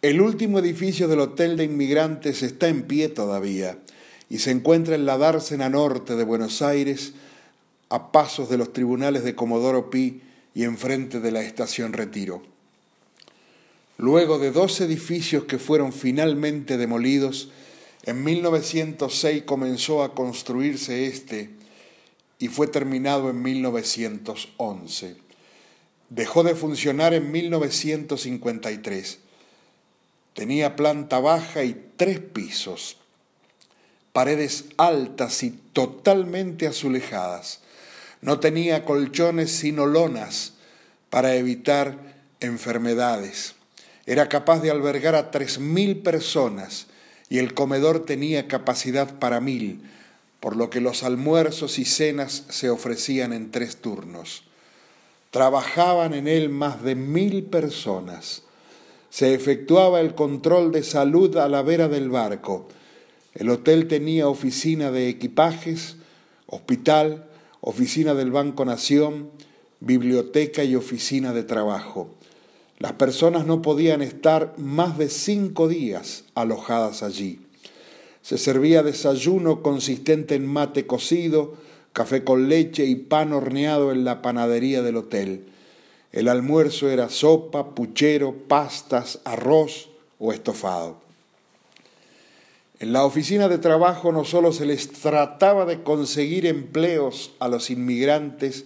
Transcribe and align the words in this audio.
El 0.00 0.20
último 0.20 0.60
edificio 0.60 1.08
del 1.08 1.18
Hotel 1.18 1.56
de 1.56 1.64
Inmigrantes 1.64 2.44
está 2.44 2.68
en 2.68 2.82
pie 2.84 3.08
todavía 3.08 3.80
y 4.30 4.38
se 4.38 4.52
encuentra 4.52 4.94
en 4.94 5.06
la 5.06 5.18
dársena 5.18 5.68
norte 5.68 6.14
de 6.14 6.22
Buenos 6.22 6.62
Aires, 6.62 7.14
a 7.88 8.12
pasos 8.12 8.48
de 8.48 8.58
los 8.58 8.72
tribunales 8.72 9.24
de 9.24 9.34
Comodoro 9.34 9.90
Pi 9.90 10.20
y 10.54 10.62
enfrente 10.62 11.18
de 11.18 11.32
la 11.32 11.42
estación 11.42 11.94
Retiro. 11.94 12.44
Luego 13.96 14.38
de 14.38 14.52
dos 14.52 14.80
edificios 14.80 15.46
que 15.46 15.58
fueron 15.58 15.92
finalmente 15.92 16.76
demolidos, 16.76 17.50
en 18.04 18.22
1906 18.22 19.42
comenzó 19.42 20.04
a 20.04 20.14
construirse 20.14 21.08
este 21.08 21.50
y 22.38 22.46
fue 22.46 22.68
terminado 22.68 23.30
en 23.30 23.42
1911. 23.42 25.16
Dejó 26.08 26.44
de 26.44 26.54
funcionar 26.54 27.14
en 27.14 27.32
1953 27.32 29.22
Tenía 30.38 30.76
planta 30.76 31.18
baja 31.18 31.64
y 31.64 31.74
tres 31.96 32.20
pisos, 32.20 32.96
paredes 34.12 34.66
altas 34.76 35.42
y 35.42 35.50
totalmente 35.50 36.68
azulejadas. 36.68 37.58
No 38.20 38.38
tenía 38.38 38.84
colchones 38.84 39.50
sino 39.50 39.84
lonas 39.84 40.52
para 41.10 41.34
evitar 41.34 41.98
enfermedades. 42.38 43.56
Era 44.06 44.28
capaz 44.28 44.60
de 44.60 44.70
albergar 44.70 45.16
a 45.16 45.32
tres 45.32 45.58
mil 45.58 46.02
personas 46.02 46.86
y 47.28 47.38
el 47.38 47.52
comedor 47.52 48.06
tenía 48.06 48.46
capacidad 48.46 49.18
para 49.18 49.40
mil, 49.40 49.82
por 50.38 50.54
lo 50.54 50.70
que 50.70 50.80
los 50.80 51.02
almuerzos 51.02 51.80
y 51.80 51.84
cenas 51.84 52.44
se 52.48 52.70
ofrecían 52.70 53.32
en 53.32 53.50
tres 53.50 53.78
turnos. 53.78 54.44
Trabajaban 55.32 56.14
en 56.14 56.28
él 56.28 56.48
más 56.48 56.80
de 56.84 56.94
mil 56.94 57.42
personas 57.42 58.44
se 59.10 59.34
efectuaba 59.34 60.00
el 60.00 60.14
control 60.14 60.72
de 60.72 60.82
salud 60.82 61.36
a 61.36 61.48
la 61.48 61.62
vera 61.62 61.88
del 61.88 62.10
barco. 62.10 62.68
El 63.34 63.50
hotel 63.50 63.88
tenía 63.88 64.28
oficina 64.28 64.90
de 64.90 65.08
equipajes, 65.08 65.96
hospital, 66.46 67.28
oficina 67.60 68.14
del 68.14 68.30
Banco 68.30 68.64
Nación, 68.64 69.30
biblioteca 69.80 70.64
y 70.64 70.74
oficina 70.74 71.32
de 71.32 71.44
trabajo. 71.44 72.10
Las 72.78 72.92
personas 72.92 73.46
no 73.46 73.62
podían 73.62 74.02
estar 74.02 74.54
más 74.56 74.98
de 74.98 75.08
cinco 75.08 75.68
días 75.68 76.24
alojadas 76.34 77.02
allí. 77.02 77.40
Se 78.22 78.38
servía 78.38 78.82
desayuno 78.82 79.62
consistente 79.62 80.34
en 80.34 80.46
mate 80.46 80.86
cocido, 80.86 81.54
café 81.92 82.24
con 82.24 82.48
leche 82.48 82.84
y 82.84 82.94
pan 82.94 83.32
horneado 83.32 83.90
en 83.90 84.04
la 84.04 84.22
panadería 84.22 84.82
del 84.82 84.96
hotel. 84.96 85.46
El 86.12 86.28
almuerzo 86.28 86.88
era 86.88 87.10
sopa, 87.10 87.74
puchero, 87.74 88.32
pastas, 88.32 89.20
arroz 89.24 89.88
o 90.18 90.32
estofado. 90.32 90.96
En 92.80 92.92
la 92.92 93.04
oficina 93.04 93.48
de 93.48 93.58
trabajo 93.58 94.12
no 94.12 94.24
solo 94.24 94.52
se 94.52 94.64
les 94.64 94.90
trataba 94.90 95.66
de 95.66 95.82
conseguir 95.82 96.46
empleos 96.46 97.32
a 97.40 97.48
los 97.48 97.70
inmigrantes, 97.70 98.64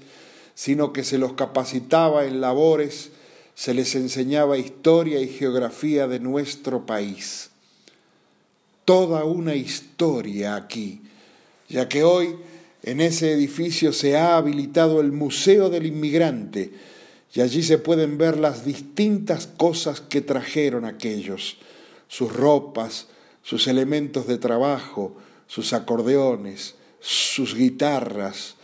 sino 0.55 0.93
que 0.93 1.03
se 1.03 1.19
los 1.19 1.33
capacitaba 1.33 2.27
en 2.27 2.41
labores, 2.41 3.11
se 3.55 3.73
les 3.73 3.95
enseñaba 3.95 4.59
historia 4.59 5.21
y 5.21 5.29
geografía 5.29 6.07
de 6.09 6.21
nuestro 6.21 6.85
país. 6.85 7.51
Toda 8.85 9.25
una 9.25 9.55
historia 9.55 10.57
aquí, 10.57 11.01
ya 11.69 11.89
que 11.89 12.05
hoy 12.05 12.37
en 12.83 13.01
ese 13.01 13.33
edificio 13.33 13.93
se 13.93 14.17
ha 14.17 14.37
habilitado 14.37 15.01
el 15.01 15.13
Museo 15.13 15.71
del 15.71 15.87
Inmigrante, 15.87 16.73
y 17.35 17.41
allí 17.41 17.63
se 17.63 17.79
pueden 17.79 18.19
ver 18.19 18.39
las 18.39 18.65
distintas 18.65 19.47
cosas 19.47 20.01
que 20.01 20.21
trajeron 20.21 20.85
aquellos, 20.85 21.57
sus 22.09 22.33
ropas, 22.33 23.09
sus 23.43 23.69
elementos 23.69 24.27
de 24.27 24.39
trabajo, 24.39 25.17
sus 25.47 25.73
acordeones, 25.73 26.75
sus 27.01 27.55
guitarras, 27.55 28.57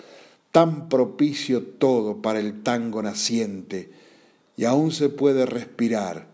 tan 0.52 0.88
propicio 0.88 1.62
todo 1.62 2.20
para 2.20 2.40
el 2.40 2.62
tango 2.62 3.02
naciente, 3.02 3.90
y 4.56 4.64
aún 4.64 4.92
se 4.92 5.08
puede 5.08 5.46
respirar 5.46 6.26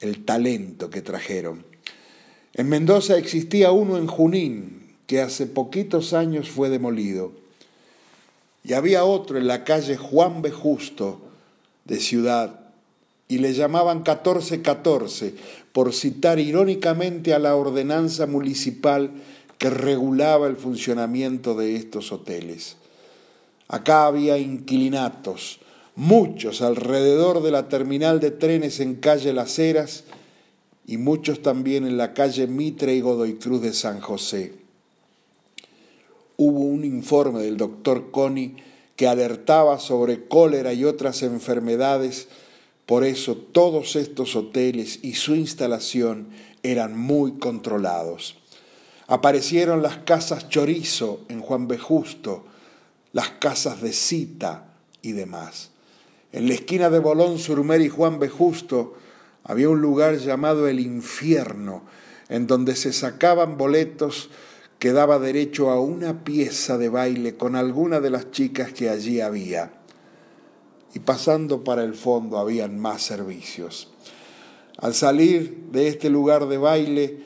el 0.00 0.24
talento 0.24 0.90
que 0.90 1.02
trajeron. 1.02 1.64
En 2.54 2.68
Mendoza 2.68 3.18
existía 3.18 3.72
uno 3.72 3.98
en 3.98 4.06
Junín, 4.06 4.94
que 5.06 5.20
hace 5.20 5.46
poquitos 5.46 6.14
años 6.14 6.48
fue 6.48 6.70
demolido, 6.70 7.32
y 8.62 8.72
había 8.72 9.04
otro 9.04 9.38
en 9.38 9.46
la 9.46 9.64
calle 9.64 9.96
Juan 9.96 10.40
B. 10.40 10.50
Justo, 10.50 11.20
de 11.84 12.00
ciudad 12.00 12.60
y 13.28 13.38
le 13.38 13.54
llamaban 13.54 13.98
1414 13.98 15.34
por 15.72 15.92
citar 15.92 16.38
irónicamente 16.38 17.34
a 17.34 17.38
la 17.38 17.56
ordenanza 17.56 18.26
municipal 18.26 19.10
que 19.58 19.70
regulaba 19.70 20.46
el 20.46 20.56
funcionamiento 20.56 21.54
de 21.54 21.76
estos 21.76 22.12
hoteles. 22.12 22.76
Acá 23.68 24.06
había 24.06 24.38
inquilinatos, 24.38 25.60
muchos 25.96 26.60
alrededor 26.60 27.42
de 27.42 27.50
la 27.50 27.68
terminal 27.68 28.20
de 28.20 28.30
trenes 28.30 28.80
en 28.80 28.96
calle 28.96 29.32
Las 29.32 29.58
Heras 29.58 30.04
y 30.86 30.98
muchos 30.98 31.40
también 31.40 31.86
en 31.86 31.96
la 31.96 32.12
calle 32.12 32.46
Mitre 32.46 32.94
y 32.94 33.00
Godoy 33.00 33.34
Cruz 33.34 33.62
de 33.62 33.72
San 33.72 34.00
José. 34.00 34.52
Hubo 36.36 36.60
un 36.60 36.84
informe 36.84 37.40
del 37.40 37.56
doctor 37.56 38.10
Coni 38.10 38.56
que 38.96 39.06
alertaba 39.08 39.78
sobre 39.78 40.26
cólera 40.28 40.72
y 40.72 40.84
otras 40.84 41.22
enfermedades. 41.22 42.28
Por 42.86 43.04
eso 43.04 43.36
todos 43.36 43.96
estos 43.96 44.36
hoteles 44.36 45.00
y 45.02 45.14
su 45.14 45.34
instalación 45.34 46.28
eran 46.62 46.96
muy 46.98 47.38
controlados. 47.38 48.36
Aparecieron 49.06 49.82
las 49.82 49.98
casas 49.98 50.48
chorizo 50.48 51.20
en 51.28 51.40
Juan 51.40 51.68
B. 51.68 51.78
Justo, 51.78 52.44
las 53.12 53.30
casas 53.30 53.80
de 53.82 53.92
cita 53.92 54.74
y 55.02 55.12
demás. 55.12 55.70
En 56.32 56.48
la 56.48 56.54
esquina 56.54 56.90
de 56.90 56.98
Bolón, 56.98 57.38
Surmer 57.38 57.80
y 57.80 57.88
Juan 57.88 58.18
B. 58.18 58.28
Justo 58.28 58.94
había 59.44 59.68
un 59.68 59.80
lugar 59.80 60.16
llamado 60.16 60.66
el 60.68 60.80
infierno, 60.80 61.82
en 62.28 62.46
donde 62.46 62.74
se 62.76 62.92
sacaban 62.92 63.58
boletos 63.58 64.30
que 64.84 64.92
daba 64.92 65.18
derecho 65.18 65.70
a 65.70 65.80
una 65.80 66.24
pieza 66.24 66.76
de 66.76 66.90
baile 66.90 67.38
con 67.38 67.56
alguna 67.56 68.00
de 68.00 68.10
las 68.10 68.32
chicas 68.32 68.70
que 68.74 68.90
allí 68.90 69.18
había. 69.18 69.72
Y 70.92 70.98
pasando 70.98 71.64
para 71.64 71.84
el 71.84 71.94
fondo 71.94 72.36
habían 72.36 72.78
más 72.78 73.00
servicios. 73.00 73.90
Al 74.76 74.92
salir 74.92 75.68
de 75.72 75.88
este 75.88 76.10
lugar 76.10 76.48
de 76.48 76.58
baile, 76.58 77.18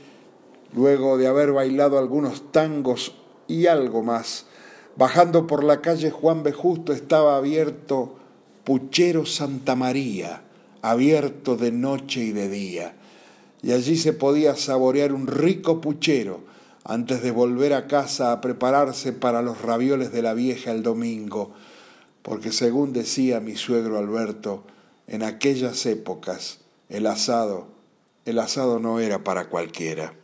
luego 0.73 1.19
de 1.19 1.27
haber 1.27 1.51
bailado 1.51 1.99
algunos 1.99 2.53
tangos 2.53 3.17
y 3.49 3.67
algo 3.67 4.05
más, 4.05 4.47
bajando 4.95 5.49
por 5.49 5.65
la 5.65 5.81
calle 5.81 6.13
Juan 6.13 6.45
B. 6.45 6.53
Justo 6.53 6.93
estaba 6.93 7.37
abierto 7.37 8.19
Puchero 8.63 9.27
Santa 9.27 9.75
María, 9.75 10.45
abierto 10.81 11.57
de 11.57 11.73
noche 11.73 12.21
y 12.21 12.31
de 12.31 12.49
día. 12.49 12.95
Y 13.63 13.73
allí 13.73 13.97
se 13.97 14.13
podía 14.13 14.55
saborear 14.55 15.13
un 15.13 15.27
rico 15.27 15.81
puchero 15.81 16.47
antes 16.89 17.23
de 17.23 17.31
volver 17.31 17.75
a 17.75 17.87
casa 17.87 18.33
a 18.33 18.41
prepararse 18.41 19.13
para 19.13 19.43
los 19.43 19.61
ravioles 19.61 20.11
de 20.11 20.23
la 20.23 20.33
vieja 20.33 20.71
el 20.71 20.83
domingo, 20.83 21.53
porque 22.23 22.51
según 22.51 22.95
decía 22.95 23.41
mi 23.41 23.57
suegro 23.57 23.99
Alberto, 23.99 24.65
en 25.07 25.23
aquellas 25.23 25.85
épocas 25.85 26.61
el 26.89 27.07
asado, 27.07 27.69
el 28.25 28.39
asado 28.39 28.79
no 28.79 29.01
era 29.01 29.23
para 29.23 29.51
cualquiera. 29.51 30.15